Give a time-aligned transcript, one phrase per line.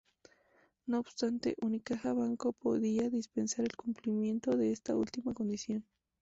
[0.87, 5.85] No obstante, Unicaja Banco podía dispensar el cumplimiento de esta última condición.